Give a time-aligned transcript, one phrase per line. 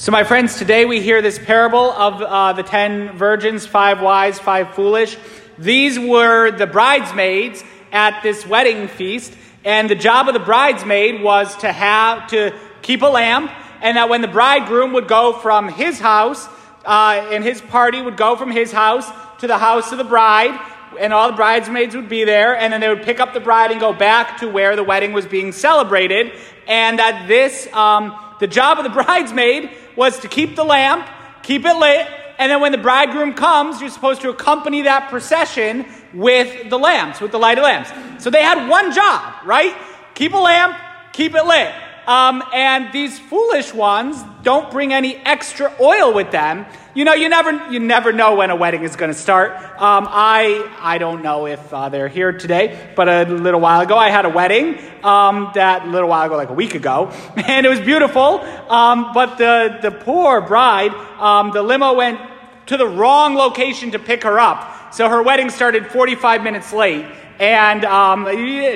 [0.00, 4.38] So, my friends, today we hear this parable of uh, the ten virgins, five wise,
[4.38, 5.18] five foolish.
[5.58, 7.62] These were the bridesmaids
[7.92, 13.02] at this wedding feast, and the job of the bridesmaid was to have to keep
[13.02, 13.52] a lamp,
[13.82, 16.48] and that when the bridegroom would go from his house,
[16.86, 19.06] uh, and his party would go from his house
[19.40, 20.58] to the house of the bride,
[20.98, 23.70] and all the bridesmaids would be there, and then they would pick up the bride
[23.70, 26.32] and go back to where the wedding was being celebrated,
[26.66, 31.08] and that this, um, the job of the bridesmaid was to keep the lamp,
[31.42, 35.84] keep it lit, and then when the bridegroom comes, you're supposed to accompany that procession
[36.14, 37.90] with the lamps, with the lighted lamps.
[38.24, 39.76] So they had one job, right?
[40.14, 40.74] Keep a lamp,
[41.12, 41.72] keep it lit.
[42.10, 46.66] Um, and these foolish ones don't bring any extra oil with them.
[46.92, 49.52] You know, you never, you never know when a wedding is going to start.
[49.80, 53.96] Um, I, I don't know if uh, they're here today, but a little while ago
[53.96, 54.80] I had a wedding.
[55.04, 58.40] Um, that a little while ago, like a week ago, and it was beautiful.
[58.68, 62.20] Um, but the the poor bride, um, the limo went
[62.66, 67.06] to the wrong location to pick her up, so her wedding started 45 minutes late
[67.40, 68.28] and um,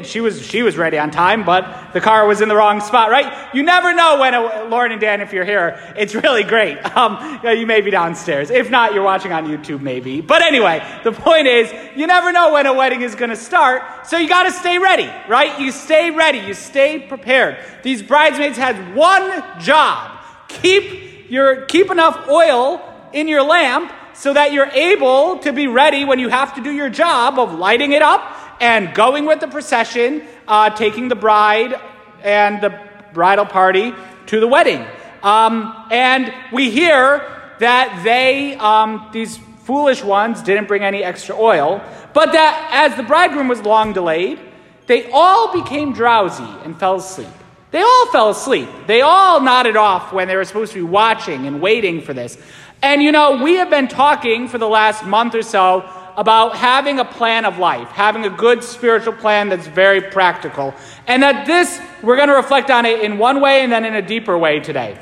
[0.04, 3.10] she was she was ready on time, but the car was in the wrong spot.
[3.10, 3.54] Right?
[3.54, 6.78] You never know when a, Lauren and Dan, if you're here, it's really great.
[6.94, 8.50] Um, you may be downstairs.
[8.50, 10.20] If not, you're watching on YouTube, maybe.
[10.20, 14.06] But anyway, the point is, you never know when a wedding is going to start,
[14.06, 15.10] so you got to stay ready.
[15.28, 15.58] Right?
[15.60, 16.38] You stay ready.
[16.38, 17.58] You stay prepared.
[17.82, 22.80] These bridesmaids had one job: keep your keep enough oil
[23.12, 26.70] in your lamp so that you're able to be ready when you have to do
[26.70, 31.74] your job of lighting it up and going with the procession, uh, taking the bride
[32.22, 32.78] and the
[33.12, 33.92] bridal party
[34.27, 34.84] to the wedding.
[35.22, 37.30] Um, and we hear
[37.61, 43.02] that they, um, these foolish ones, didn't bring any extra oil, but that as the
[43.02, 44.38] bridegroom was long delayed,
[44.86, 47.28] they all became drowsy and fell asleep.
[47.70, 48.68] They all fell asleep.
[48.86, 52.39] They all nodded off when they were supposed to be watching and waiting for this.
[52.83, 55.80] And you know, we have been talking for the last month or so
[56.16, 60.74] about having a plan of life, having a good spiritual plan that's very practical.
[61.06, 63.94] And that this, we're going to reflect on it in one way and then in
[63.94, 64.98] a deeper way today.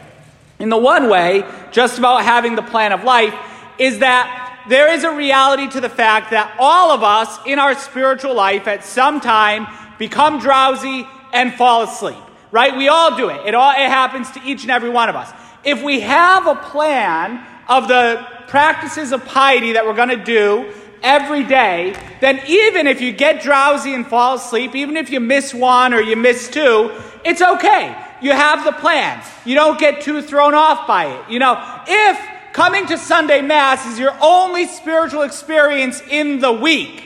[0.58, 3.34] In the one way, just about having the plan of life,
[3.78, 7.74] is that there is a reality to the fact that all of us in our
[7.74, 9.66] spiritual life at some time
[9.98, 12.22] become drowsy and fall asleep.
[12.50, 12.76] Right?
[12.76, 13.46] We all do it.
[13.46, 15.32] It all it happens to each and every one of us.
[15.64, 20.72] If we have a plan of the practices of piety that we're going to do
[21.02, 25.52] every day, then even if you get drowsy and fall asleep, even if you miss
[25.52, 26.90] one or you miss two,
[27.24, 27.94] it's okay.
[28.20, 29.22] You have the plan.
[29.44, 31.30] You don't get too thrown off by it.
[31.30, 32.18] You know, if
[32.52, 37.02] coming to Sunday Mass is your only spiritual experience in the week,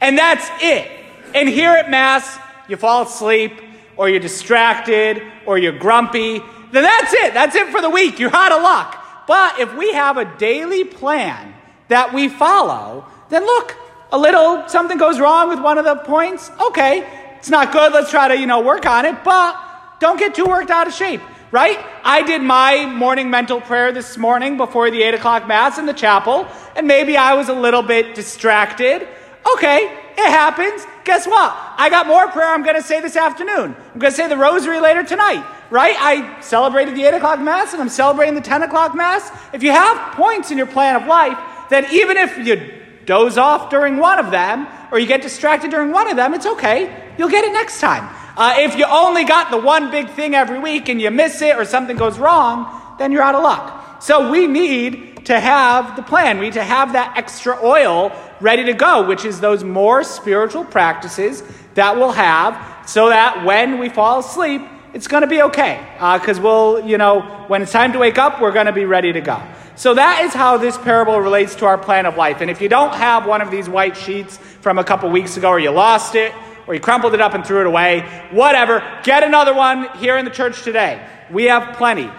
[0.00, 0.90] and that's it,
[1.34, 2.38] and here at Mass
[2.68, 3.52] you fall asleep,
[3.96, 6.38] or you're distracted, or you're grumpy,
[6.70, 7.34] then that's it.
[7.34, 8.18] That's it for the week.
[8.18, 9.26] You're out of luck.
[9.26, 11.54] But if we have a daily plan
[11.88, 13.76] that we follow, then look,
[14.10, 16.50] a little something goes wrong with one of the points.
[16.60, 17.06] Okay,
[17.38, 17.92] it's not good.
[17.92, 19.56] Let's try to, you know, work on it, but
[20.00, 21.78] don't get too worked out of shape, right?
[22.04, 25.92] I did my morning mental prayer this morning before the 8 o'clock Mass in the
[25.92, 26.46] chapel,
[26.76, 29.06] and maybe I was a little bit distracted.
[29.54, 29.84] Okay,
[30.16, 30.86] it happens.
[31.04, 31.56] Guess what?
[31.76, 33.74] I got more prayer I'm going to say this afternoon.
[33.94, 35.96] I'm going to say the rosary later tonight, right?
[35.98, 39.30] I celebrated the 8 o'clock Mass and I'm celebrating the 10 o'clock Mass.
[39.52, 41.38] If you have points in your plan of life,
[41.70, 42.77] then even if you
[43.08, 46.44] doze off during one of them, or you get distracted during one of them, it's
[46.44, 47.10] okay.
[47.16, 48.04] You'll get it next time.
[48.36, 51.56] Uh, if you only got the one big thing every week and you miss it
[51.56, 54.02] or something goes wrong, then you're out of luck.
[54.02, 56.38] So we need to have the plan.
[56.38, 60.64] We need to have that extra oil ready to go, which is those more spiritual
[60.64, 61.42] practices
[61.74, 65.80] that we'll have so that when we fall asleep, it's going to be okay.
[65.94, 68.84] Because uh, we'll, you know, when it's time to wake up, we're going to be
[68.84, 69.42] ready to go.
[69.78, 72.40] So that is how this parable relates to our plan of life.
[72.40, 75.50] And if you don't have one of these white sheets from a couple weeks ago,
[75.50, 76.34] or you lost it,
[76.66, 78.00] or you crumpled it up and threw it away,
[78.32, 81.00] whatever, get another one here in the church today.
[81.30, 82.10] We have plenty.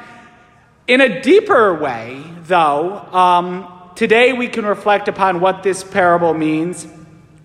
[0.87, 6.87] In a deeper way, though, um, today we can reflect upon what this parable means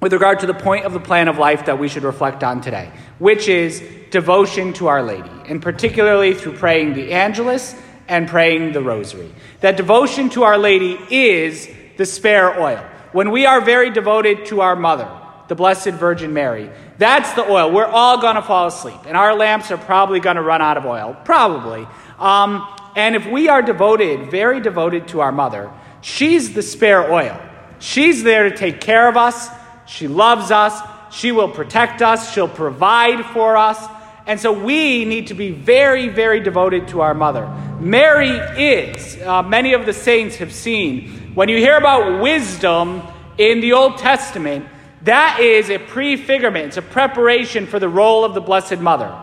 [0.01, 2.61] with regard to the point of the plan of life that we should reflect on
[2.61, 2.89] today,
[3.19, 7.75] which is devotion to Our Lady, and particularly through praying the Angelus
[8.09, 9.33] and praying the rosary.
[9.61, 12.85] That devotion to Our Lady is the spare oil.
[13.13, 15.09] When we are very devoted to our mother,
[15.49, 17.71] the Blessed Virgin Mary, that's the oil.
[17.71, 20.77] We're all going to fall asleep, and our lamps are probably going to run out
[20.77, 21.17] of oil.
[21.25, 21.87] Probably.
[22.19, 22.67] Um,
[22.97, 25.71] and if we are devoted, very devoted to our mother,
[26.01, 27.41] she's the spare oil.
[27.79, 29.49] She's there to take care of us.
[29.87, 30.81] She loves us.
[31.11, 32.33] She will protect us.
[32.33, 33.79] She'll provide for us.
[34.27, 37.47] And so we need to be very, very devoted to our mother.
[37.79, 43.03] Mary is, uh, many of the saints have seen, when you hear about wisdom
[43.37, 44.67] in the Old Testament,
[45.03, 49.15] that is a prefigurement, it's a preparation for the role of the Blessed Mother.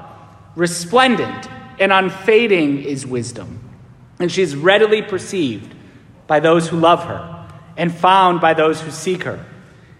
[0.56, 1.48] Resplendent
[1.80, 3.60] and unfading is wisdom,
[4.20, 5.74] and she is readily perceived
[6.28, 9.44] by those who love her and found by those who seek her.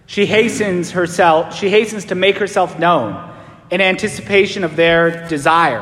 [0.06, 3.31] She hastens herself, she hastens to make herself known
[3.72, 5.80] in anticipation of their desire.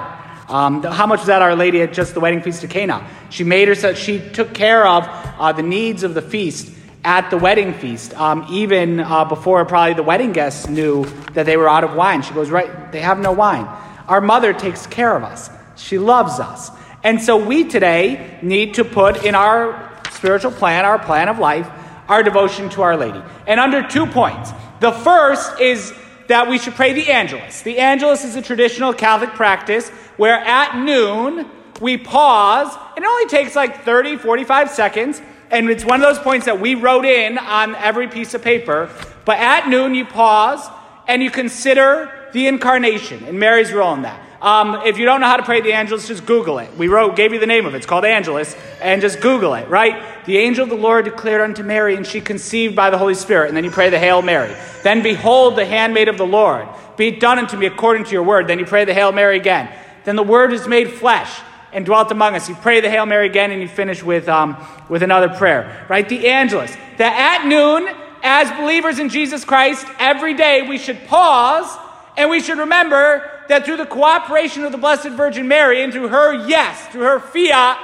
[0.49, 3.05] Um, how much was that Our Lady at just the wedding feast of Cana?
[3.31, 6.73] She made herself, she took care of uh, the needs of the feast
[7.03, 11.57] at the wedding feast, um, even uh, before probably the wedding guests knew that they
[11.57, 12.23] were out of wine.
[12.23, 13.67] She goes, Right, they have no wine.
[14.07, 16.71] Our mother takes care of us, she loves us.
[17.03, 21.69] And so we today need to put in our spiritual plan, our plan of life,
[22.09, 23.21] our devotion to Our Lady.
[23.49, 24.53] And under two points.
[24.81, 25.93] The first is
[26.31, 27.63] that we should pray the Angelus.
[27.63, 31.51] The Angelus is a traditional Catholic practice where at noon
[31.81, 36.23] we pause, and it only takes like 30, 45 seconds, and it's one of those
[36.23, 38.89] points that we wrote in on every piece of paper.
[39.25, 40.65] But at noon, you pause
[41.09, 44.23] and you consider the incarnation and Mary's role in that.
[44.43, 46.75] Um, if you don't know how to pray the Angelus, just Google it.
[46.79, 47.79] We wrote, gave you the name of it.
[47.79, 50.25] It's called Angelus, and just Google it, right?
[50.25, 53.49] The angel of the Lord declared unto Mary, and she conceived by the Holy Spirit.
[53.49, 54.57] And then you pray the Hail Mary.
[54.83, 56.67] Then behold, the handmaid of the Lord.
[56.97, 58.47] Be it done unto me according to your word.
[58.47, 59.71] Then you pray the Hail Mary again.
[60.05, 61.41] Then the word is made flesh
[61.73, 62.49] and dwelt among us.
[62.49, 64.57] You pray the Hail Mary again, and you finish with, um,
[64.89, 66.09] with another prayer, right?
[66.09, 66.75] The Angelus.
[66.97, 71.79] That at noon, as believers in Jesus Christ, every day we should pause
[72.17, 76.09] and we should remember that through the cooperation of the Blessed Virgin Mary and through
[76.09, 77.79] her yes, through her fiat,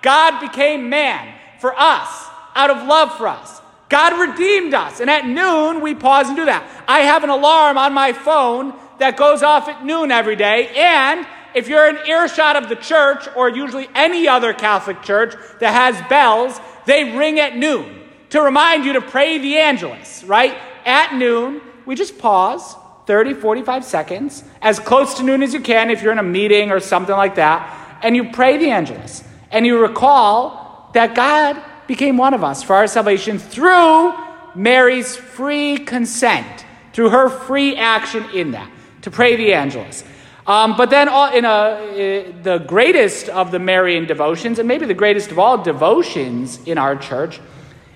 [0.00, 3.60] God became man for us out of love for us.
[3.90, 5.00] God redeemed us.
[5.00, 6.66] And at noon, we pause and do that.
[6.88, 10.68] I have an alarm on my phone that goes off at noon every day.
[10.74, 15.74] And if you're in earshot of the church, or usually any other Catholic church that
[15.74, 20.56] has bells, they ring at noon to remind you to pray the Angelus, right?
[20.86, 22.74] At noon, we just pause
[23.10, 26.70] 30, 45 seconds, as close to noon as you can if you're in a meeting
[26.70, 29.24] or something like that, and you pray the Angelus.
[29.50, 34.12] And you recall that God became one of us for our salvation through
[34.54, 38.70] Mary's free consent, through her free action in that,
[39.02, 40.04] to pray the Angelus.
[40.46, 44.94] Um, but then, all, in a, the greatest of the Marian devotions, and maybe the
[44.94, 47.40] greatest of all devotions in our church,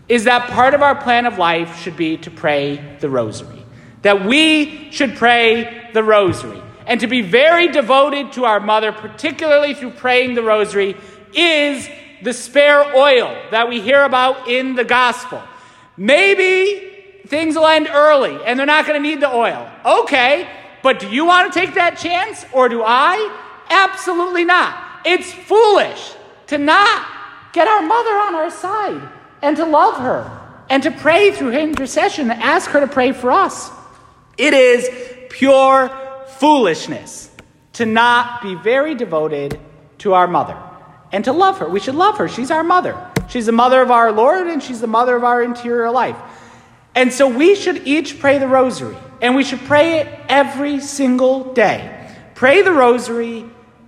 [0.08, 3.63] is that part of our plan of life should be to pray the Rosary
[4.04, 6.62] that we should pray the rosary.
[6.86, 10.94] And to be very devoted to our mother, particularly through praying the rosary,
[11.34, 11.88] is
[12.22, 15.42] the spare oil that we hear about in the gospel.
[15.96, 19.70] Maybe things will end early and they're not going to need the oil.
[19.84, 20.48] Okay,
[20.82, 23.34] but do you want to take that chance or do I?
[23.70, 24.76] Absolutely not.
[25.06, 26.14] It's foolish
[26.48, 27.06] to not
[27.54, 29.08] get our mother on our side
[29.40, 33.12] and to love her and to pray through her intercession and ask her to pray
[33.12, 33.70] for us.
[34.36, 34.88] It is
[35.30, 35.90] pure
[36.38, 37.30] foolishness
[37.74, 39.58] to not be very devoted
[39.98, 40.56] to our mother
[41.12, 41.68] and to love her.
[41.68, 42.28] We should love her.
[42.28, 42.96] She's our mother.
[43.28, 46.16] She's the mother of our Lord and she's the mother of our interior life.
[46.94, 51.52] And so we should each pray the rosary and we should pray it every single
[51.52, 52.12] day.
[52.34, 53.46] Pray the rosary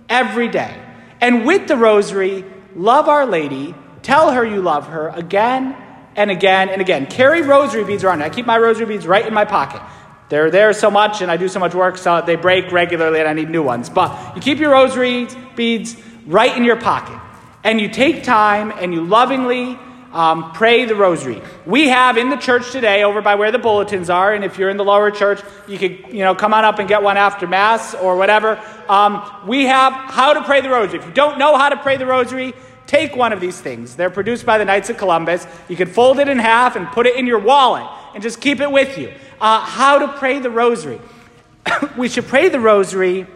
[0.09, 0.75] every day.
[1.21, 2.45] And with the rosary,
[2.75, 5.75] love Our Lady, tell her you love her again
[6.15, 7.05] and again and again.
[7.05, 8.21] Carry rosary beads around.
[8.21, 9.81] I keep my rosary beads right in my pocket.
[10.29, 13.29] They're there so much, and I do so much work, so they break regularly, and
[13.29, 13.89] I need new ones.
[13.89, 17.17] But you keep your rosary beads right in your pocket,
[17.63, 19.79] and you take time and you lovingly
[20.11, 21.41] um, pray the rosary.
[21.65, 24.69] We have in the church today, over by where the bulletins are, and if you're
[24.69, 27.47] in the lower church, you could you know come on up and get one after
[27.47, 28.61] mass or whatever.
[28.89, 30.99] Um, we have how to pray the rosary.
[30.99, 32.53] If you don't know how to pray the rosary,
[32.85, 33.95] take one of these things.
[33.95, 35.47] They're produced by the Knights of Columbus.
[35.69, 38.59] You can fold it in half and put it in your wallet and just keep
[38.59, 40.99] it with you uh, how to pray the rosary.
[41.97, 43.27] we should pray the rosary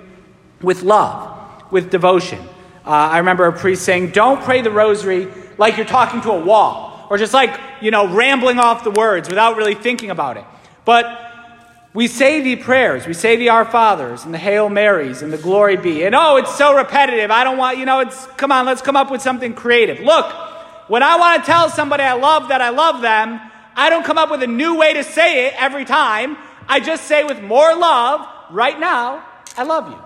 [0.62, 2.40] with love, with devotion.
[2.86, 5.28] Uh, I remember a priest saying, Don't pray the rosary
[5.58, 9.30] like you're talking to a wall, or just like, you know, rambling off the words
[9.30, 10.46] without really thinking about it.
[10.86, 11.32] But
[11.94, 15.38] we say the prayers, we say the Our Fathers and the Hail Marys and the
[15.38, 16.06] Glory Be.
[16.06, 17.30] And oh, it's so repetitive.
[17.30, 20.00] I don't want, you know, it's, come on, let's come up with something creative.
[20.00, 20.32] Look,
[20.88, 23.42] when I want to tell somebody I love that I love them,
[23.76, 26.38] I don't come up with a new way to say it every time.
[26.68, 29.26] I just say with more love, right now,
[29.58, 30.00] I love you.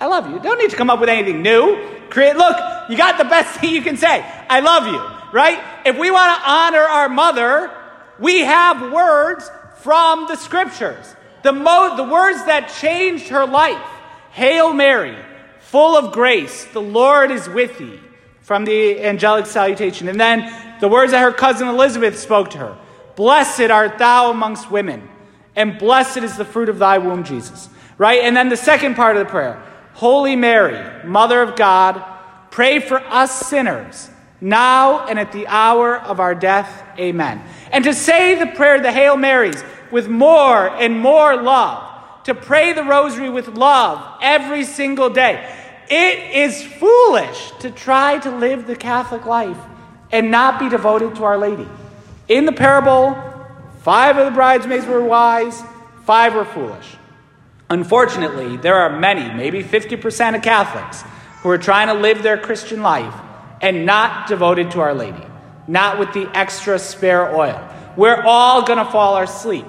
[0.00, 0.38] I love you.
[0.40, 1.78] Don't need to come up with anything new.
[2.08, 2.56] Create, look,
[2.88, 4.24] you got the best thing you can say.
[4.48, 5.62] I love you, right?
[5.86, 7.70] If we want to honor our mother,
[8.18, 11.14] we have words from the scriptures.
[11.42, 13.82] The, mo- the words that changed her life,
[14.32, 15.16] Hail Mary,
[15.60, 17.98] full of grace, the Lord is with thee,
[18.42, 20.08] from the angelic salutation.
[20.08, 22.78] And then the words that her cousin Elizabeth spoke to her
[23.16, 25.08] Blessed art thou amongst women,
[25.56, 27.68] and blessed is the fruit of thy womb, Jesus.
[27.98, 28.20] Right?
[28.22, 29.62] And then the second part of the prayer
[29.94, 32.02] Holy Mary, Mother of God,
[32.50, 34.08] pray for us sinners,
[34.40, 36.84] now and at the hour of our death.
[36.98, 37.42] Amen.
[37.70, 42.72] And to say the prayer, the Hail Marys, with more and more love, to pray
[42.72, 45.56] the rosary with love every single day.
[45.90, 49.58] It is foolish to try to live the Catholic life
[50.12, 51.66] and not be devoted to Our Lady.
[52.30, 53.18] In the parable,
[53.80, 55.60] five of the bridesmaids were wise,
[56.04, 56.96] five were foolish.
[57.68, 61.02] Unfortunately, there are many, maybe 50% of Catholics,
[61.42, 63.12] who are trying to live their Christian life
[63.60, 65.26] and not devoted to Our Lady,
[65.66, 67.68] not with the extra spare oil.
[67.96, 69.66] We're all going to fall asleep,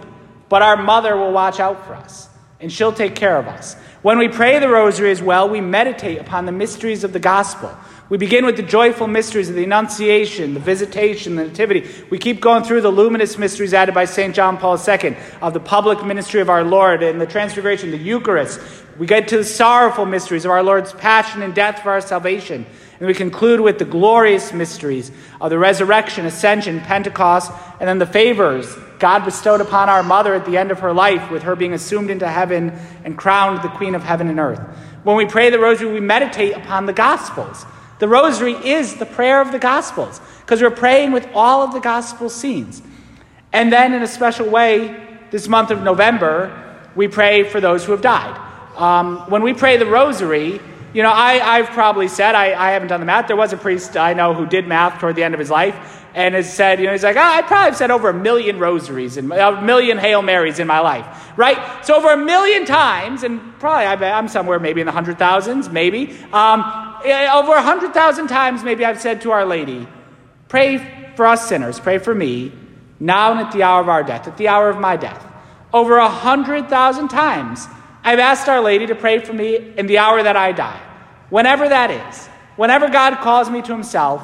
[0.48, 3.74] but our mother will watch out for us, and she'll take care of us.
[4.04, 7.76] When we pray the rosary as well, we meditate upon the mysteries of the gospel.
[8.12, 11.90] We begin with the joyful mysteries of the Annunciation, the Visitation, the Nativity.
[12.10, 14.36] We keep going through the luminous mysteries added by St.
[14.36, 18.60] John Paul II of the public ministry of our Lord and the Transfiguration, the Eucharist.
[19.00, 22.66] We get to the sorrowful mysteries of our Lord's passion and death for our salvation.
[23.00, 27.50] And we conclude with the glorious mysteries of the resurrection, ascension, Pentecost,
[27.80, 31.32] and then the favors God bestowed upon our mother at the end of her life,
[31.32, 34.60] with her being assumed into heaven and crowned the Queen of heaven and earth.
[35.04, 37.66] When we pray the rosary, we meditate upon the Gospels.
[38.02, 41.80] The rosary is the prayer of the Gospels because we're praying with all of the
[41.80, 42.82] Gospel scenes.
[43.54, 47.92] And then, in a special way, this month of November, we pray for those who
[47.92, 48.36] have died.
[48.76, 50.60] Um, when we pray the rosary,
[50.96, 53.28] you know, I, have probably said, I, I haven't done the math.
[53.28, 56.04] There was a priest I know who did math toward the end of his life
[56.16, 58.58] and has said, you know, he's like, oh, I probably have said over a million
[58.58, 61.86] rosaries and a million Hail Marys in my life, right?
[61.86, 66.18] So over a million times, and probably I'm somewhere maybe in the hundred thousands, maybe.
[66.34, 69.88] Um, over a hundred thousand times, maybe I've said to Our Lady,
[70.48, 72.52] Pray for us sinners, pray for me,
[73.00, 75.26] now and at the hour of our death, at the hour of my death.
[75.74, 77.68] Over a hundred thousand times,
[78.04, 80.80] I've asked Our Lady to pray for me in the hour that I die.
[81.30, 84.24] Whenever that is, whenever God calls me to Himself,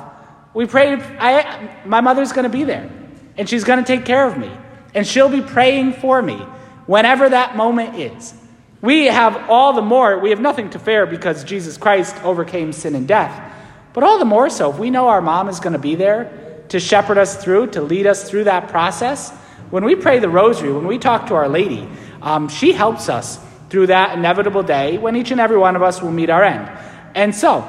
[0.53, 2.89] we pray, I, my mother's going to be there,
[3.37, 4.51] and she's going to take care of me,
[4.93, 6.37] and she'll be praying for me
[6.87, 8.33] whenever that moment is.
[8.81, 12.95] We have all the more, we have nothing to fear because Jesus Christ overcame sin
[12.95, 13.53] and death.
[13.93, 16.63] But all the more so, if we know our mom is going to be there
[16.69, 19.31] to shepherd us through, to lead us through that process,
[19.71, 21.87] when we pray the rosary, when we talk to Our Lady,
[22.21, 26.01] um, she helps us through that inevitable day when each and every one of us
[26.01, 26.69] will meet our end.
[27.15, 27.67] And so,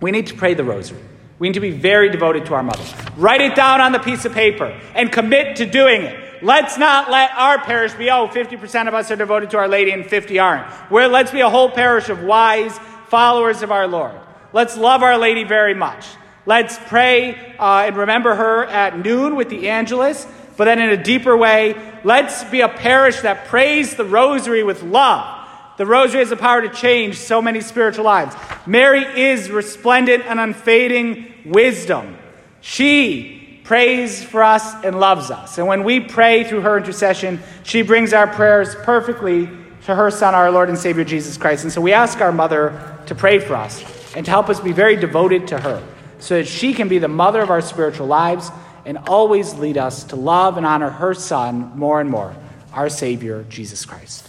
[0.00, 1.00] we need to pray the rosary.
[1.38, 2.84] We need to be very devoted to our mother.
[3.16, 6.42] Write it down on the piece of paper and commit to doing it.
[6.42, 9.90] Let's not let our parish be, oh, 50% of us are devoted to Our Lady
[9.90, 10.66] and 50 aren't.
[10.90, 12.78] Where let's be a whole parish of wise
[13.08, 14.14] followers of our Lord.
[14.52, 16.06] Let's love Our Lady very much.
[16.46, 20.26] Let's pray uh, and remember her at noon with the Angelus.
[20.56, 24.82] But then, in a deeper way, let's be a parish that prays the rosary with
[24.82, 25.37] love.
[25.78, 28.34] The rosary has the power to change so many spiritual lives.
[28.66, 32.18] Mary is resplendent and unfading wisdom.
[32.60, 35.56] She prays for us and loves us.
[35.56, 39.48] And when we pray through her intercession, she brings our prayers perfectly
[39.84, 41.62] to her Son, our Lord and Savior Jesus Christ.
[41.62, 43.84] And so we ask our mother to pray for us
[44.16, 45.86] and to help us be very devoted to her
[46.18, 48.50] so that she can be the mother of our spiritual lives
[48.84, 52.34] and always lead us to love and honor her Son more and more,
[52.72, 54.27] our Savior, Jesus Christ.